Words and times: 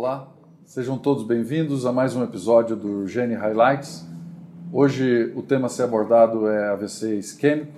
Olá, 0.00 0.32
sejam 0.64 0.96
todos 0.96 1.24
bem-vindos 1.24 1.84
a 1.84 1.90
mais 1.90 2.14
um 2.14 2.22
episódio 2.22 2.76
do 2.76 3.08
Gene 3.08 3.34
Highlights. 3.34 4.06
Hoje 4.72 5.32
o 5.34 5.42
tema 5.42 5.66
a 5.66 5.68
ser 5.68 5.82
abordado 5.82 6.46
é 6.46 6.68
AVC 6.68 7.16
isquêmico, 7.16 7.72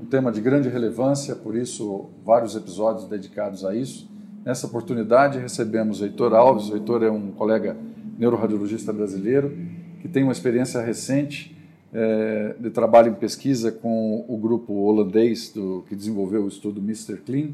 um 0.00 0.06
tema 0.06 0.32
de 0.32 0.40
grande 0.40 0.70
relevância, 0.70 1.36
por 1.36 1.54
isso 1.54 2.08
vários 2.24 2.56
episódios 2.56 3.06
dedicados 3.06 3.62
a 3.62 3.74
isso. 3.74 4.10
Nessa 4.42 4.66
oportunidade 4.66 5.38
recebemos 5.38 6.00
Heitor 6.00 6.32
Alves. 6.32 6.70
O 6.70 6.76
Heitor 6.76 7.02
é 7.02 7.10
um 7.10 7.30
colega 7.32 7.76
neuroradiologista 8.18 8.90
brasileiro 8.90 9.54
que 10.00 10.08
tem 10.08 10.22
uma 10.22 10.32
experiência 10.32 10.80
recente 10.80 11.54
é, 11.92 12.54
de 12.58 12.70
trabalho 12.70 13.10
em 13.10 13.14
pesquisa 13.14 13.70
com 13.70 14.24
o 14.26 14.38
grupo 14.38 14.72
holandês 14.72 15.52
do, 15.52 15.84
que 15.86 15.94
desenvolveu 15.94 16.44
o 16.44 16.48
estudo 16.48 16.80
Mr. 16.80 17.18
Clean 17.18 17.50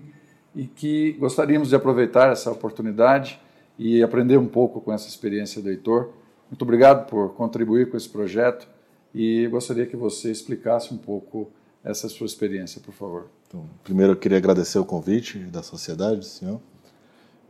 e 0.55 0.63
que 0.65 1.15
gostaríamos 1.19 1.71
de 1.71 1.75
aproveitar 1.75 2.31
essa 2.31 2.53
oportunidade 2.53 3.45
e 3.79 4.03
aprender 4.03 4.37
um 4.39 4.47
pouco 4.47 4.81
com 4.81 4.93
essa 4.93 5.09
experiência 5.09 5.61
do 5.61 5.69
Heitor. 5.69 6.11
Muito 6.51 6.63
obrigado 6.63 7.07
por 7.07 7.35
contribuir 7.35 7.91
com 7.91 7.97
esse 7.97 8.09
projeto 8.09 8.69
e 9.15 9.47
gostaria 9.49 9.87
que 9.87 9.97
você 9.97 10.31
explicasse 10.31 10.93
um 10.93 10.99
pouco 10.99 11.51
essa 11.85 12.09
sua 12.09 12.27
experiência, 12.27 12.81
por 12.81 12.93
favor. 12.93 13.29
Então, 13.47 13.65
primeiro 13.85 14.13
eu 14.13 14.17
queria 14.17 14.39
agradecer 14.39 14.79
o 14.79 14.85
convite 14.85 15.39
da 15.39 15.63
sociedade, 15.63 16.27
senhor. 16.27 16.61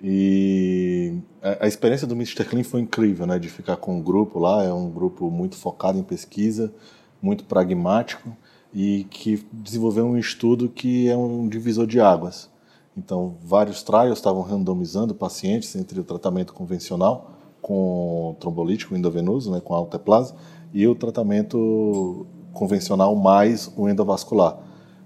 E 0.02 1.18
a, 1.40 1.66
experiência 1.66 2.06
do 2.06 2.14
Mr. 2.14 2.44
Clean 2.44 2.62
foi 2.62 2.80
incrível, 2.82 3.26
né? 3.26 3.38
De 3.38 3.48
ficar 3.48 3.76
com 3.76 3.96
um 3.96 4.02
grupo 4.02 4.38
lá, 4.38 4.62
é 4.62 4.72
um 4.72 4.90
grupo 4.90 5.30
muito 5.30 5.56
focado 5.56 5.98
em 5.98 6.02
pesquisa, 6.02 6.72
muito 7.20 7.44
pragmático 7.44 8.36
e 8.74 9.04
que 9.04 9.46
desenvolveu 9.50 10.04
um 10.04 10.18
estudo 10.18 10.68
que 10.68 11.08
é 11.08 11.16
um 11.16 11.48
divisor 11.48 11.86
de 11.86 11.98
águas. 11.98 12.50
Então, 12.96 13.34
vários 13.42 13.82
trials 13.82 14.18
estavam 14.18 14.42
randomizando 14.42 15.14
pacientes 15.14 15.76
entre 15.76 16.00
o 16.00 16.04
tratamento 16.04 16.54
convencional 16.54 17.32
com 17.60 18.36
trombolítico 18.38 18.96
endovenoso, 18.96 19.50
né, 19.50 19.60
com 19.60 19.74
alteplase, 19.74 20.32
e 20.72 20.86
o 20.86 20.94
tratamento 20.94 22.24
convencional 22.52 23.14
mais 23.16 23.70
o 23.76 23.88
endovascular. 23.88 24.58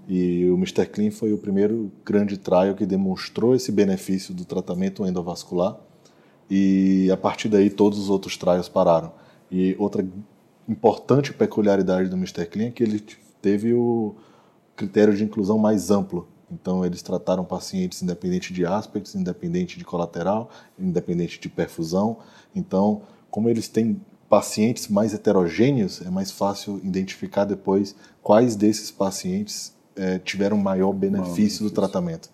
E 0.07 0.45
o 0.49 0.55
Mr. 0.55 0.85
Clean 0.85 1.11
foi 1.11 1.33
o 1.33 1.37
primeiro 1.37 1.91
grande 2.05 2.37
trial 2.37 2.75
que 2.75 2.85
demonstrou 2.85 3.55
esse 3.55 3.71
benefício 3.71 4.33
do 4.33 4.45
tratamento 4.45 5.05
endovascular. 5.05 5.77
E 6.49 7.09
a 7.11 7.17
partir 7.17 7.49
daí 7.49 7.69
todos 7.69 7.97
os 7.97 8.09
outros 8.09 8.37
trials 8.37 8.67
pararam. 8.67 9.11
E 9.49 9.75
outra 9.79 10.05
importante 10.67 11.33
peculiaridade 11.33 12.09
do 12.09 12.15
Mr. 12.15 12.45
Clean 12.45 12.67
é 12.67 12.71
que 12.71 12.83
ele 12.83 13.03
teve 13.41 13.73
o 13.73 14.15
critério 14.75 15.15
de 15.15 15.23
inclusão 15.23 15.57
mais 15.57 15.91
amplo. 15.91 16.27
Então, 16.51 16.85
eles 16.85 17.01
trataram 17.01 17.45
pacientes 17.45 18.01
independente 18.03 18.51
de 18.51 18.65
aspectos, 18.65 19.15
independente 19.15 19.77
de 19.77 19.85
colateral, 19.85 20.49
independente 20.77 21.39
de 21.39 21.47
perfusão. 21.47 22.17
Então, 22.53 23.03
como 23.29 23.47
eles 23.49 23.67
têm 23.67 24.01
pacientes 24.29 24.87
mais 24.87 25.13
heterogêneos, 25.13 26.01
é 26.01 26.09
mais 26.09 26.31
fácil 26.31 26.79
identificar 26.83 27.45
depois 27.45 27.95
quais 28.21 28.55
desses 28.55 28.91
pacientes 28.91 29.73
é, 29.95 30.19
tiveram 30.19 30.57
maior 30.57 30.93
benefício 30.93 31.63
do 31.63 31.71
tratamento. 31.71 32.29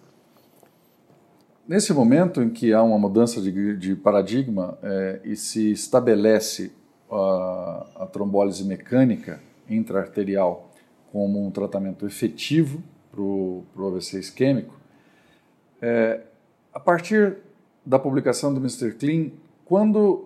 Nesse 1.68 1.92
momento 1.94 2.42
em 2.42 2.50
que 2.50 2.72
há 2.72 2.82
uma 2.82 2.98
mudança 2.98 3.42
de, 3.42 3.76
de 3.78 3.96
paradigma 3.96 4.78
é, 4.82 5.22
e 5.26 5.36
se 5.36 5.72
estabelece 5.72 6.72
a, 7.12 7.88
a 7.98 8.06
trombólise 8.06 8.64
mecânica 8.64 9.42
intraarterial 9.70 10.70
como 11.12 11.46
um 11.46 11.52
tratamento 11.52 12.06
efetivo 12.06 12.82
para 13.18 13.82
o 13.82 13.88
AVC 13.88 14.20
isquêmico, 14.20 14.76
é, 15.82 16.22
a 16.74 16.80
partir 16.80 17.38
da 17.86 17.98
publicação 17.98 18.54
do 18.54 18.60
Mr. 18.60 18.92
Clean, 18.94 19.32
quando, 19.66 20.26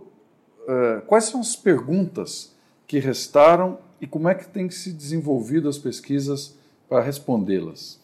é, 0.68 1.02
quais 1.08 1.26
são 1.26 1.40
as 1.40 1.56
perguntas 1.56 2.54
que 2.86 3.00
restaram 3.00 3.78
e 4.02 4.08
como 4.08 4.28
é 4.28 4.36
que 4.36 4.48
tem 4.48 4.70
se 4.70 4.92
desenvolvido 4.92 5.70
as 5.70 5.78
pesquisas 5.78 6.56
para 6.90 7.02
respondê-las? 7.02 8.00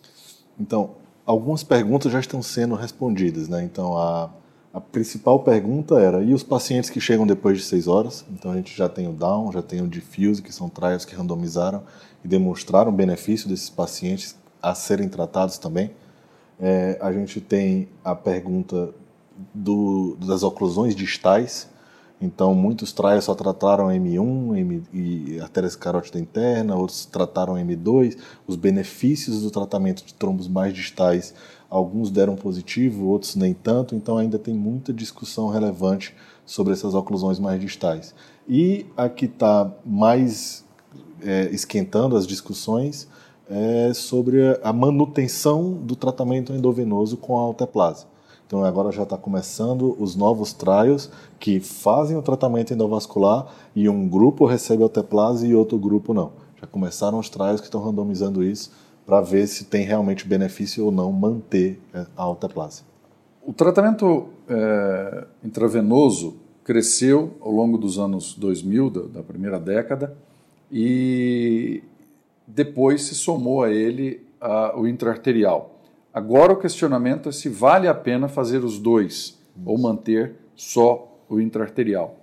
Então, 0.60 0.92
algumas 1.26 1.64
perguntas 1.64 2.12
já 2.12 2.20
estão 2.20 2.42
sendo 2.42 2.76
respondidas, 2.76 3.50
né? 3.50 3.64
Então, 3.64 3.98
a, 3.98 4.32
a 4.74 4.80
principal 4.80 5.40
pergunta 5.44 6.00
era: 6.00 6.24
e 6.24 6.34
os 6.34 6.44
pacientes 6.44 6.90
que 6.90 7.02
chegam 7.02 7.28
depois 7.28 7.58
de 7.58 7.64
seis 7.64 7.88
horas? 7.88 8.26
Então, 8.32 8.52
a 8.52 8.56
gente 8.56 8.76
já 8.76 8.88
tem 8.88 9.08
o 9.08 9.14
Down, 9.14 9.52
já 9.52 9.62
tem 9.62 9.82
o 9.82 9.88
Diffuse, 9.88 10.42
que 10.42 10.54
são 10.54 10.70
trials 10.70 11.04
que 11.04 11.16
randomizaram 11.16 11.84
e 12.24 12.28
demonstraram 12.28 12.90
o 12.90 12.96
benefício 12.96 13.50
desses 13.50 13.70
pacientes 13.70 14.36
a 14.62 14.74
serem 14.74 15.10
tratados 15.10 15.58
também. 15.58 15.92
É, 16.60 16.98
a 17.02 17.12
gente 17.12 17.40
tem 17.40 17.88
a 18.04 18.16
pergunta 18.16 18.90
do, 19.54 20.18
das 20.20 20.44
oclusões 20.44 20.96
distais. 20.96 21.70
Então, 22.20 22.56
muitos 22.56 22.92
trials 22.92 23.26
só 23.26 23.36
trataram 23.36 23.88
M1 23.90 24.58
M, 24.58 24.84
e 24.92 25.40
artéria 25.40 25.70
carótida 25.70 26.20
interna, 26.20 26.76
outros 26.76 27.06
trataram 27.06 27.54
M2. 27.54 28.18
Os 28.48 28.56
benefícios 28.56 29.44
do 29.44 29.52
tratamento 29.52 30.04
de 30.04 30.16
trombos 30.16 30.48
mais 30.48 30.74
distais, 30.74 31.36
alguns 31.70 32.10
deram 32.10 32.36
positivo, 32.36 33.06
outros 33.06 33.36
nem 33.36 33.54
tanto. 33.54 33.94
Então, 33.94 34.18
ainda 34.18 34.40
tem 34.40 34.54
muita 34.54 34.92
discussão 34.92 35.50
relevante 35.50 36.16
sobre 36.44 36.74
essas 36.74 36.96
oclusões 36.96 37.38
mais 37.38 37.62
distais. 37.62 38.16
E 38.50 38.88
a 38.96 39.08
que 39.10 39.26
está 39.26 39.72
mais 39.86 40.66
é, 41.22 41.50
esquentando 41.52 42.16
as 42.16 42.26
discussões 42.26 43.08
é 43.50 43.94
sobre 43.94 44.60
a 44.64 44.74
manutenção 44.74 45.74
do 45.74 45.96
tratamento 45.96 46.54
endovenoso 46.54 47.18
com 47.18 47.38
a 47.38 47.42
alteplase. 47.42 48.06
Então 48.46 48.64
agora 48.64 48.92
já 48.92 49.04
está 49.04 49.18
começando 49.18 49.96
os 50.00 50.16
novos 50.16 50.54
trials 50.54 51.10
que 51.38 51.60
fazem 51.60 52.16
o 52.16 52.22
tratamento 52.22 52.74
endovascular 52.74 53.48
e 53.76 53.90
um 53.90 54.08
grupo 54.08 54.46
recebe 54.46 54.84
alteplase 54.84 55.48
e 55.48 55.56
outro 55.56 55.78
grupo 55.78 56.14
não. 56.14 56.32
Já 56.60 56.66
começaram 56.66 57.20
os 57.20 57.30
trials 57.30 57.60
que 57.60 57.68
estão 57.68 57.84
randomizando 57.84 58.44
isso 58.44 58.72
para 59.06 59.22
ver 59.22 59.48
se 59.48 59.66
tem 59.66 59.86
realmente 59.86 60.28
benefício 60.28 60.86
ou 60.86 60.92
não 60.92 61.12
manter 61.12 61.80
é, 61.94 62.06
a 62.16 62.24
alteplase. 62.24 62.84
O 63.46 63.54
tratamento 63.54 64.28
é, 64.50 65.26
intravenoso 65.44 66.36
cresceu 66.64 67.32
ao 67.40 67.52
longo 67.52 67.78
dos 67.78 67.98
anos 67.98 68.34
2000, 68.34 68.90
da, 68.90 69.02
da 69.02 69.24
primeira 69.24 69.58
década, 69.58 70.18
e 70.70 71.82
depois 72.48 73.04
se 73.04 73.16
somou 73.16 73.62
a 73.62 73.72
ele 73.72 74.26
o 74.76 74.88
intraarterial. 74.88 75.82
Agora 76.14 76.54
o 76.54 76.58
questionamento 76.58 77.30
é 77.30 77.32
se 77.32 77.50
vale 77.50 77.88
a 77.88 77.94
pena 77.94 78.28
fazer 78.28 78.64
os 78.64 78.80
dois 78.80 79.14
Isso. 79.14 79.40
ou 79.66 79.78
manter 79.78 80.36
só 80.56 81.16
o 81.30 81.40
intraarterial. 81.40 82.16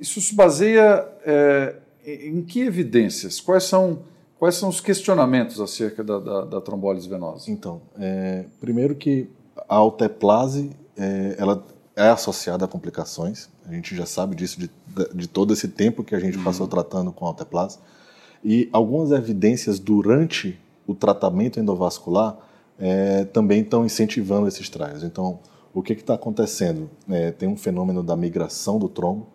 Isso 0.00 0.20
se 0.20 0.34
baseia 0.34 1.06
é, 1.26 1.76
em 2.06 2.42
que 2.42 2.60
evidências? 2.60 3.40
Quais 3.40 3.64
são, 3.64 4.00
quais 4.38 4.54
são 4.54 4.68
os 4.68 4.80
questionamentos 4.80 5.60
acerca 5.60 6.04
da, 6.04 6.18
da, 6.18 6.44
da 6.44 6.60
trombólise 6.60 7.08
venosa? 7.08 7.50
Então, 7.50 7.82
é, 7.98 8.44
primeiro 8.60 8.94
que 8.94 9.28
a 9.68 9.74
alteplase 9.74 10.70
é, 10.96 11.36
ela 11.38 11.64
é 11.96 12.08
associada 12.08 12.64
a 12.64 12.68
complicações. 12.68 13.48
A 13.66 13.72
gente 13.72 13.94
já 13.94 14.06
sabe 14.06 14.36
disso 14.36 14.60
de, 14.60 14.70
de 15.14 15.28
todo 15.28 15.52
esse 15.52 15.68
tempo 15.68 16.04
que 16.04 16.14
a 16.14 16.20
gente 16.20 16.38
uhum. 16.38 16.44
passou 16.44 16.68
tratando 16.68 17.12
com 17.12 17.26
alteplase. 17.26 17.78
E 18.44 18.68
algumas 18.72 19.10
evidências 19.10 19.78
durante 19.78 20.58
o 20.86 20.94
tratamento 20.94 21.60
endovascular 21.60 22.38
é, 22.78 23.24
também 23.24 23.60
estão 23.60 23.84
incentivando 23.84 24.46
esses 24.46 24.68
trials. 24.68 25.02
Então, 25.02 25.40
o 25.74 25.82
que 25.82 25.92
está 25.92 26.14
acontecendo? 26.14 26.88
É, 27.08 27.30
tem 27.30 27.48
um 27.48 27.56
fenômeno 27.56 28.02
da 28.02 28.16
migração 28.16 28.78
do 28.78 28.88
trombo. 28.88 29.26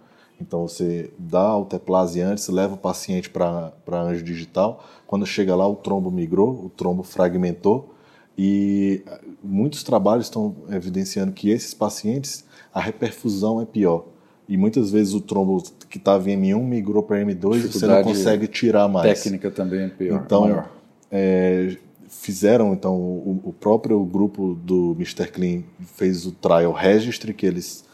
Então, 0.42 0.68
você 0.68 1.12
dá 1.18 1.42
alteplase 1.42 2.22
antes, 2.22 2.48
leva 2.48 2.74
o 2.74 2.78
paciente 2.78 3.30
para 3.30 3.74
anjo 3.92 4.24
digital. 4.24 4.84
Quando 5.06 5.26
chega 5.26 5.56
lá, 5.56 5.68
o 5.68 5.76
trombo 5.76 6.10
migrou, 6.10 6.66
o 6.66 6.70
trombo 6.70 7.04
fragmentou. 7.04 7.94
E 8.38 9.04
muitos 9.44 9.84
trabalhos 9.84 10.26
estão 10.26 10.56
evidenciando 10.70 11.32
que 11.32 11.50
esses 11.50 11.74
pacientes, 11.74 12.44
a 12.74 12.80
reperfusão 12.82 13.62
é 13.62 13.66
pior. 13.66 14.06
E 14.48 14.58
muitas 14.58 14.92
vezes 14.92 15.14
o 15.14 15.22
trombo 15.22 15.64
que 15.90 15.98
estava 15.98 16.30
em 16.30 16.38
M1 16.38 16.64
migrou 16.64 17.02
para 17.02 17.24
M2 17.24 17.56
e 17.56 17.60
você 17.68 17.88
não 17.88 18.04
consegue 18.04 18.48
tirar 18.48 18.88
mais. 18.88 19.22
Técnica 19.22 19.50
também 19.50 19.84
é 19.84 19.88
pior. 19.88 20.22
Então, 20.26 20.66
é, 21.10 21.78
fizeram, 22.08 22.74
então, 22.74 22.96
o, 22.96 23.40
o, 23.44 23.54
próprio 23.54 24.04
grupo 24.04 24.56
do 24.56 24.96
Mr. 24.98 25.28
Clean 25.28 25.64
fez 25.96 26.26
o 26.26 26.32
trial 26.32 26.74
registry, 26.74 27.34
que 27.34 27.46
eles 27.46 27.86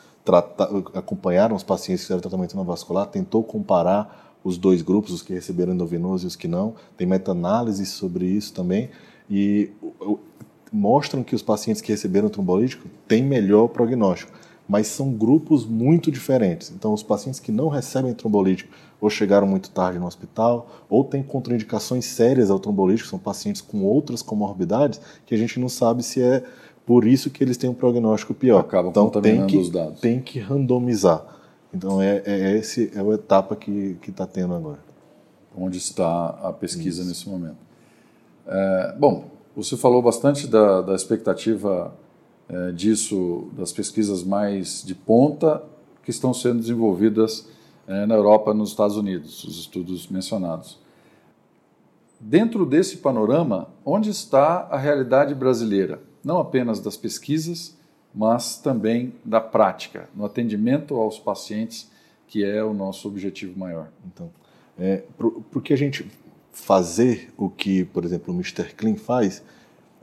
acompanharam 0.93 1.55
os 1.55 1.63
pacientes 1.63 2.01
que 2.01 2.07
fizeram 2.07 2.21
tratamento 2.21 2.55
não 2.55 2.63
vascular, 2.63 3.07
tentou 3.07 3.43
comparar 3.43 4.37
os 4.43 4.57
dois 4.57 4.81
grupos, 4.81 5.11
os 5.11 5.21
que 5.21 5.33
receberam 5.33 5.73
endovenoso 5.73 6.25
e 6.25 6.27
os 6.27 6.35
que 6.35 6.47
não. 6.47 6.75
Tem 6.97 7.05
meta-análise 7.05 7.85
sobre 7.85 8.25
isso 8.25 8.53
também. 8.53 8.89
E 9.29 9.69
mostram 10.71 11.23
que 11.23 11.35
os 11.35 11.41
pacientes 11.41 11.81
que 11.81 11.91
receberam 11.91 12.29
trombolítico 12.29 12.87
têm 13.07 13.23
melhor 13.23 13.67
prognóstico 13.67 14.31
mas 14.69 14.85
são 14.85 15.11
grupos 15.11 15.65
muito 15.65 16.11
diferentes. 16.11 16.71
Então, 16.71 16.93
os 16.93 17.01
pacientes 17.01 17.39
que 17.39 17.51
não 17.51 17.69
recebem 17.69 18.13
trombolítico 18.13 18.71
ou 19.01 19.09
chegaram 19.09 19.47
muito 19.47 19.71
tarde 19.71 19.97
no 19.97 20.05
hospital, 20.05 20.69
ou 20.87 21.03
têm 21.03 21.23
contraindicações 21.23 22.05
sérias 22.05 22.51
ao 22.51 22.59
trombolítico, 22.59 23.09
são 23.09 23.17
pacientes 23.17 23.61
com 23.61 23.83
outras 23.83 24.21
comorbidades 24.21 25.01
que 25.25 25.33
a 25.33 25.37
gente 25.37 25.59
não 25.59 25.69
sabe 25.69 26.03
se 26.03 26.21
é 26.21 26.43
Por 26.85 27.07
isso 27.07 27.29
que 27.29 27.43
eles 27.43 27.57
têm 27.57 27.69
um 27.69 27.73
prognóstico 27.73 28.33
pior. 28.33 28.59
Acabam 28.59 28.91
então 28.91 29.09
tem 29.09 29.47
que, 29.47 29.57
os 29.57 29.71
dados. 29.71 29.99
tem 29.99 30.19
que 30.21 30.39
randomizar. 30.39 31.23
Então 31.73 32.01
é, 32.01 32.21
é 32.25 32.57
esse 32.57 32.91
é 32.93 32.99
a 32.99 33.13
etapa 33.13 33.55
que 33.55 33.97
está 34.07 34.27
tendo 34.27 34.53
agora. 34.53 34.79
Onde 35.57 35.77
está 35.77 36.29
a 36.43 36.53
pesquisa 36.53 37.01
isso. 37.01 37.09
nesse 37.09 37.29
momento. 37.29 37.57
É, 38.47 38.95
bom, 38.99 39.25
você 39.55 39.77
falou 39.77 40.01
bastante 40.01 40.47
da, 40.47 40.81
da 40.81 40.95
expectativa 40.95 41.93
é, 42.49 42.71
disso, 42.71 43.47
das 43.53 43.71
pesquisas 43.71 44.23
mais 44.23 44.83
de 44.83 44.95
ponta 44.95 45.63
que 46.03 46.09
estão 46.09 46.33
sendo 46.33 46.59
desenvolvidas 46.59 47.47
é, 47.87 48.05
na 48.05 48.15
Europa 48.15 48.53
nos 48.53 48.69
Estados 48.69 48.97
Unidos, 48.97 49.43
os 49.43 49.59
estudos 49.59 50.07
mencionados. 50.07 50.79
Dentro 52.19 52.65
desse 52.65 52.97
panorama, 52.97 53.69
onde 53.85 54.09
está 54.09 54.67
a 54.71 54.77
realidade 54.77 55.33
brasileira? 55.35 56.01
Não 56.23 56.39
apenas 56.39 56.79
das 56.79 56.97
pesquisas, 56.97 57.77
mas 58.13 58.57
também 58.57 59.13
da 59.23 59.39
prática, 59.39 60.09
no 60.15 60.25
atendimento 60.25 60.95
aos 60.95 61.19
pacientes, 61.19 61.89
que 62.27 62.43
é 62.43 62.63
o 62.63 62.73
nosso 62.73 63.07
objetivo 63.07 63.57
maior. 63.57 63.89
Então, 64.05 64.29
é, 64.77 65.03
por 65.51 65.61
que 65.61 65.71
a 65.71 65.77
gente 65.77 66.05
fazer 66.51 67.31
o 67.37 67.49
que, 67.49 67.85
por 67.85 68.03
exemplo, 68.03 68.33
o 68.33 68.37
Mr. 68.37 68.73
Clean 68.75 68.95
faz, 68.95 69.43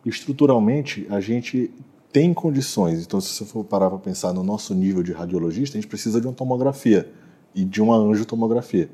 estruturalmente 0.05 1.07
a 1.11 1.21
gente 1.21 1.71
tem 2.17 2.33
condições. 2.33 3.05
Então, 3.05 3.21
se 3.21 3.29
você 3.29 3.45
for 3.45 3.63
parar 3.63 3.91
para 3.91 3.99
pensar 3.99 4.33
no 4.33 4.43
nosso 4.43 4.75
nível 4.75 5.03
de 5.03 5.13
radiologista, 5.13 5.77
a 5.77 5.79
gente 5.79 5.87
precisa 5.87 6.19
de 6.19 6.27
uma 6.27 6.33
tomografia 6.33 7.13
e 7.55 7.63
de 7.63 7.83
uma 7.83 7.95
angiotomografia. 7.95 8.89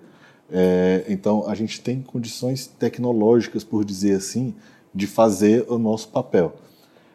É, 0.50 1.04
então, 1.08 1.48
a 1.48 1.54
gente 1.54 1.80
tem 1.80 2.02
condições 2.02 2.66
tecnológicas, 2.66 3.62
por 3.62 3.84
dizer 3.84 4.16
assim, 4.16 4.52
de 4.92 5.06
fazer 5.06 5.64
o 5.68 5.78
nosso 5.78 6.08
papel. 6.08 6.56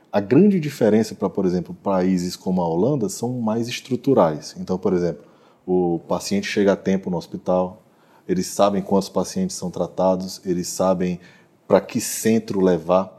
A 0.10 0.22
grande 0.22 0.62
diferença 0.62 1.14
para, 1.14 1.30
por 1.30 1.46
exemplo, 1.46 1.76
países 1.84 2.38
como 2.38 2.62
a 2.62 2.68
Holanda 2.70 3.10
são 3.10 3.42
mais 3.42 3.68
estruturais. 3.68 4.56
Então, 4.58 4.78
por 4.78 4.94
exemplo, 4.94 5.26
o 5.66 6.00
paciente 6.08 6.48
chega 6.48 6.72
a 6.72 6.78
tempo 6.78 7.10
no 7.10 7.18
hospital, 7.18 7.84
eles 8.26 8.48
sabem 8.48 8.82
quantos 8.82 9.10
pacientes 9.10 9.58
são 9.58 9.70
tratados, 9.70 10.40
eles 10.46 10.70
sabem 10.70 11.20
para 11.68 11.82
que 11.82 12.00
centro 12.00 12.62
levar. 12.62 13.17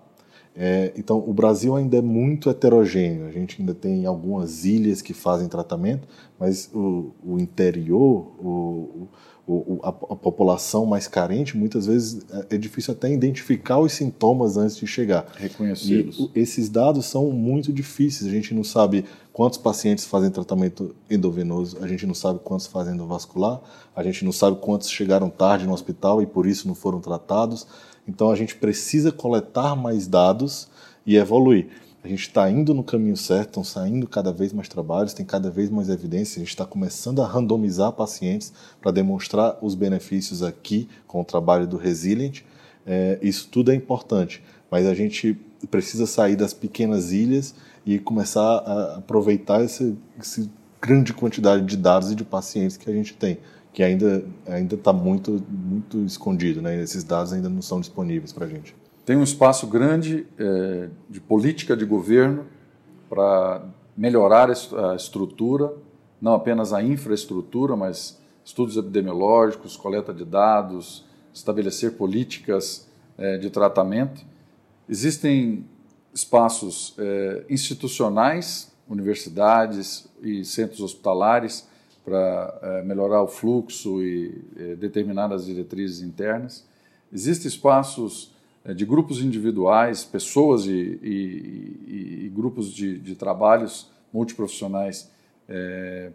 É, 0.61 0.93
então, 0.97 1.23
o 1.25 1.33
Brasil 1.33 1.77
ainda 1.77 1.99
é 1.99 2.03
muito 2.03 2.51
heterogêneo. 2.51 3.27
A 3.27 3.31
gente 3.31 3.61
ainda 3.61 3.73
tem 3.73 4.05
algumas 4.07 4.65
ilhas 4.65 5.01
que 5.01 5.15
fazem 5.15 5.47
tratamento, 5.47 6.09
mas 6.37 6.69
o, 6.75 7.13
o 7.25 7.39
interior, 7.39 8.33
o, 8.41 9.09
o, 9.47 9.81
a, 9.85 9.89
a, 9.89 9.93
população 9.93 10.85
mais 10.85 11.07
carente, 11.07 11.57
muitas 11.57 11.87
vezes 11.87 12.27
é, 12.51 12.57
é 12.57 12.59
difícil 12.59 12.93
até 12.93 13.09
identificar 13.09 13.79
os 13.79 13.93
sintomas 13.93 14.57
antes 14.57 14.77
de 14.77 14.85
chegar. 14.85 15.27
Reconhecê-los. 15.37 16.29
Esses 16.35 16.69
dados 16.69 17.07
são 17.07 17.31
muito 17.31 17.73
difíceis. 17.73 18.29
A 18.29 18.35
gente 18.35 18.53
não 18.53 18.65
sabe 18.65 19.05
quantos 19.33 19.59
pacientes 19.59 20.07
fazem 20.07 20.29
tratamento 20.29 20.93
endovenoso, 21.09 21.79
a 21.81 21.87
gente 21.87 22.05
não 22.05 22.15
sabe 22.15 22.41
quantos 22.43 22.67
fazem 22.67 22.95
endovascular, 22.95 23.61
a 23.95 24.03
gente 24.03 24.25
não 24.25 24.33
sabe 24.33 24.59
quantos 24.61 24.91
chegaram 24.91 25.31
tarde 25.31 25.67
no 25.67 25.73
hospital 25.73 26.21
e 26.21 26.27
por 26.27 26.49
isso 26.49 26.67
não 26.67 26.75
foram 26.75 27.01
tratados. 27.01 27.65
Então 28.09 28.31
a 28.31 28.37
gente 28.37 28.57
precisa 28.57 29.13
coletar 29.13 29.77
mais 29.77 30.09
dados 30.09 30.69
e 31.07 31.17
evoluir. 31.17 31.69
A 32.03 32.09
gente 32.09 32.23
está 32.23 32.51
indo 32.51 32.73
no 32.73 32.83
caminho 32.83 33.17
certo, 33.17 33.49
estão 33.49 33.65
saindo 33.65 34.07
cada 34.07 34.33
vez 34.33 34.53
mais 34.53 34.69
trabalhos, 34.69 35.13
tem 35.13 35.27
cada 35.27 35.51
vez 35.51 35.69
mais 35.69 35.91
evidência, 35.91 36.39
a 36.39 36.41
gente 36.41 36.49
está 36.49 36.65
começando 36.65 37.21
a 37.21 37.27
randomizar 37.27 37.93
pacientes 37.93 38.53
para 38.81 38.91
demonstrar 38.91 39.59
os 39.61 39.75
benefícios 39.75 40.43
aqui 40.43 40.89
com 41.07 41.21
o 41.21 41.25
trabalho 41.25 41.67
do 41.67 41.77
Resilient. 41.77 42.43
É, 42.87 43.19
isso 43.21 43.49
tudo 43.51 43.73
é 43.73 43.75
importante, 43.75 44.43
mas 44.71 44.87
a 44.87 44.95
gente 44.95 45.37
precisa 45.71 46.07
sair 46.07 46.37
das 46.37 46.55
pequenas 46.55 47.13
ilhas 47.13 47.55
e 47.85 47.99
começar 47.99 48.41
a 48.41 48.97
aproveitar 48.99 49.63
essa, 49.63 49.93
essa 50.19 50.49
grande 50.81 51.13
quantidade 51.13 51.67
de 51.67 51.77
dados 51.77 52.13
e 52.13 52.15
de 52.15 52.25
pacientes 52.25 52.77
que 52.77 52.89
a 52.89 52.93
gente 52.93 53.13
tem, 53.15 53.39
que 53.79 53.83
ainda 53.85 54.25
ainda 54.45 54.75
está 54.75 54.93
muito 54.93 55.41
muito 55.49 56.05
escondido, 56.05 56.61
né? 56.61 56.83
Esses 56.83 57.05
dados 57.05 57.33
ainda 57.33 57.49
não 57.49 57.63
são 57.63 57.79
disponíveis 57.79 58.33
para 58.33 58.45
a 58.45 58.49
gente. 58.49 58.75
Tem 59.07 59.17
um 59.17 59.23
espaço 59.23 59.69
grande 59.69 60.27
é, 60.37 60.89
de 61.09 61.21
política 61.21 61.77
de 61.77 61.85
governo 61.85 62.45
para 63.09 63.65
melhorar 63.97 64.51
a 64.51 64.97
estrutura, 64.97 65.73
não 66.21 66.35
apenas 66.35 66.73
a 66.73 66.83
infraestrutura, 66.83 67.77
mas 67.77 68.21
estudos 68.45 68.77
epidemiológicos, 68.77 69.77
coleta 69.77 70.13
de 70.13 70.25
dados, 70.25 71.05
estabelecer 71.33 71.93
políticas 71.93 72.89
é, 73.17 73.39
de 73.39 73.49
tratamento. 73.49 74.23
Existem 74.89 75.65
espaços 76.13 76.97
é, 76.99 77.45
institucionais, 77.49 78.73
universidades 78.89 80.09
e 80.21 80.45
centros 80.45 80.81
hospitalares 80.81 81.68
para 82.09 82.59
é, 82.63 82.83
melhorar 82.83 83.23
o 83.23 83.29
fluxo 83.29 84.03
e 84.03 84.43
é, 84.57 84.75
determinar 84.77 85.31
as 85.33 85.45
diretrizes 85.45 86.01
internas. 86.01 86.67
Existem 87.13 87.49
espaços 87.49 88.33
de 88.75 88.85
grupos 88.85 89.21
individuais, 89.21 90.05
pessoas 90.05 90.67
e, 90.67 90.99
e, 91.03 92.25
e 92.27 92.33
grupos 92.35 92.73
de, 92.73 92.99
de, 92.99 93.15
trabalhos 93.15 93.91
multiprofissionais 94.13 95.11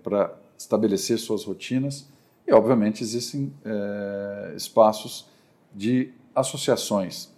para 0.03 0.35
estabelecer 0.55 1.17
suas 1.17 1.43
rotinas. 1.45 2.07
E, 2.45 2.53
obviamente, 2.53 3.01
existem 3.01 3.51
espaços 4.55 5.27
de 5.73 6.11
associações, 6.35 7.33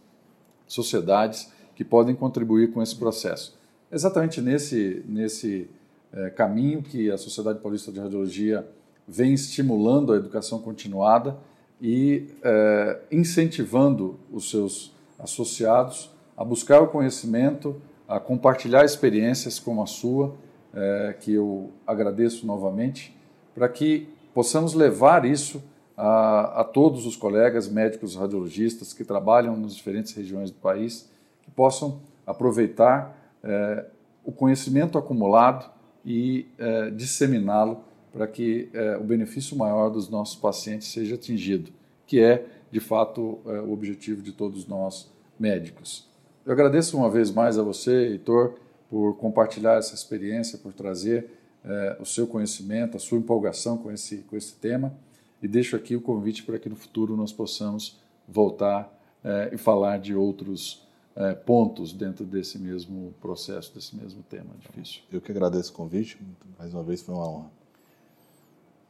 sociedades 0.68 1.50
que 1.76 1.86
podem 1.86 2.14
contribuir 2.14 2.74
com 2.74 2.84
esse 2.84 2.98
processo. 2.98 3.58
Exatamente 3.90 4.42
nesse, 4.42 5.02
nesse 5.08 5.70
é, 6.16 6.30
caminho 6.30 6.82
que 6.82 7.12
a 7.12 7.18
Sociedade 7.18 7.60
Paulista 7.60 7.92
de 7.92 8.00
Radiologia 8.00 8.66
vem 9.08 9.34
estimulando 9.34 10.14
a 10.14 10.16
educação 10.16 10.60
continuada 10.60 11.38
e 11.82 12.28
é, 12.42 13.00
incentivando 13.12 14.18
os 14.32 14.50
seus 14.50 14.94
associados 15.20 16.10
a 16.38 16.44
buscar 16.44 16.82
o 16.82 16.88
conhecimento, 16.88 17.80
a 18.08 18.20
compartilhar 18.20 18.84
experiências 18.86 19.60
como 19.60 19.84
a 19.84 19.86
sua, 19.86 20.36
é, 20.74 21.16
que 21.20 21.34
eu 21.34 21.72
agradeço 21.86 22.46
novamente, 22.46 23.16
para 23.54 23.70
que 23.70 24.08
possamos 24.34 24.74
levar 24.74 25.26
isso 25.26 25.62
a, 25.98 26.62
a 26.62 26.64
todos 26.64 27.06
os 27.06 27.16
colegas 27.16 27.70
médicos 27.70 28.16
radiologistas 28.16 28.94
que 28.94 29.04
trabalham 29.04 29.56
nas 29.56 29.76
diferentes 29.76 30.14
regiões 30.14 30.52
do 30.52 30.58
país 30.58 31.10
que 31.42 31.52
possam 31.52 32.00
aproveitar 32.26 33.16
é, 33.44 33.86
o 34.26 34.32
conhecimento 34.32 34.98
acumulado 34.98 35.75
e 36.06 36.46
é, 36.58 36.92
disseminá-lo 36.92 37.84
para 38.14 38.28
que 38.28 38.70
é, 38.74 38.96
o 38.98 39.04
benefício 39.04 39.58
maior 39.58 39.90
dos 39.90 40.08
nossos 40.08 40.36
pacientes 40.36 40.88
seja 40.90 41.16
atingido, 41.16 41.72
que 42.06 42.20
é, 42.22 42.46
de 42.72 42.80
fato, 42.80 43.40
o 43.46 43.72
objetivo 43.72 44.22
de 44.22 44.34
todos 44.34 44.68
nós 44.68 45.10
médicos. 45.40 46.10
Eu 46.46 46.52
agradeço 46.52 46.98
uma 46.98 47.10
vez 47.10 47.32
mais 47.32 47.58
a 47.58 47.64
você, 47.64 48.10
Heitor, 48.10 48.56
por 48.90 49.16
compartilhar 49.16 49.78
essa 49.78 49.96
experiência, 49.96 50.58
por 50.58 50.74
trazer 50.74 51.30
o 52.02 52.06
seu 52.06 52.28
conhecimento, 52.28 52.98
a 52.98 53.00
sua 53.00 53.18
empolgação 53.18 53.78
com 53.78 53.92
esse, 53.92 54.18
com 54.18 54.36
esse 54.36 54.56
tema 54.56 54.94
e 55.42 55.48
deixo 55.48 55.76
aqui 55.78 55.96
o 55.96 56.02
convite 56.02 56.44
para 56.44 56.60
que 56.60 56.68
no 56.68 56.76
futuro 56.76 57.16
nós 57.16 57.32
possamos 57.32 57.98
voltar 58.28 58.92
e 59.54 59.58
falar 59.58 59.98
de 59.98 60.14
outros 60.14 60.85
é, 61.16 61.34
pontos 61.34 61.94
dentro 61.94 62.26
desse 62.26 62.60
mesmo 62.60 63.14
processo, 63.22 63.74
desse 63.74 63.96
mesmo 63.96 64.22
tema 64.24 64.50
difícil. 64.60 65.02
Eu 65.12 65.22
que 65.22 65.32
agradeço 65.32 65.72
o 65.72 65.76
convite, 65.76 66.20
mais 66.60 66.74
uma 66.74 66.84
vez 66.84 67.02
foi 67.02 67.16
uma 67.16 67.28
honra. 67.28 67.52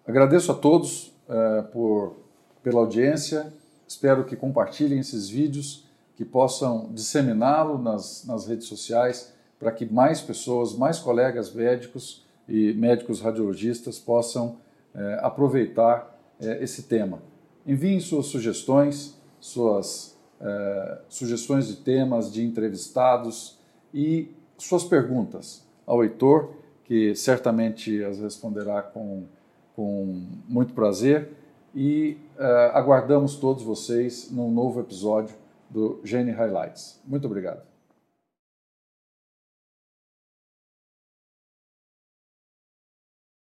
Agradeço 0.07 0.51
a 0.51 0.55
todos 0.55 1.13
é, 1.29 1.61
por, 1.63 2.17
pela 2.63 2.79
audiência, 2.79 3.53
espero 3.87 4.25
que 4.25 4.35
compartilhem 4.35 4.99
esses 4.99 5.29
vídeos, 5.29 5.85
que 6.15 6.23
possam 6.23 6.89
disseminá-lo 6.93 7.77
nas, 7.77 8.25
nas 8.25 8.47
redes 8.47 8.67
sociais, 8.67 9.33
para 9.59 9.71
que 9.71 9.85
mais 9.85 10.21
pessoas, 10.21 10.73
mais 10.73 10.99
colegas 10.99 11.53
médicos 11.53 12.25
e 12.47 12.73
médicos 12.73 13.21
radiologistas 13.21 13.99
possam 13.99 14.57
é, 14.93 15.19
aproveitar 15.21 16.15
é, 16.39 16.63
esse 16.63 16.83
tema. 16.83 17.19
Enviem 17.65 17.99
suas 17.99 18.27
sugestões, 18.27 19.19
suas 19.39 20.14
é, 20.41 20.99
sugestões 21.09 21.67
de 21.67 21.77
temas, 21.77 22.31
de 22.31 22.43
entrevistados 22.43 23.57
e 23.93 24.31
suas 24.57 24.83
perguntas 24.83 25.65
ao 25.85 26.03
Heitor, 26.03 26.51
que 26.83 27.15
certamente 27.15 28.03
as 28.03 28.19
responderá 28.19 28.81
com, 28.81 29.23
com 29.75 30.21
muito 30.47 30.73
prazer. 30.73 31.31
E 31.73 32.17
é, 32.37 32.71
aguardamos 32.73 33.35
todos 33.35 33.63
vocês 33.63 34.29
num 34.31 34.51
novo 34.51 34.79
episódio 34.79 35.35
do 35.69 35.99
Gene 36.03 36.31
Highlights. 36.31 37.01
Muito 37.05 37.25
obrigado. 37.25 37.74